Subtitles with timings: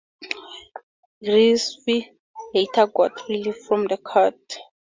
[1.21, 2.11] Rizvi
[2.55, 4.57] later got relief from the court.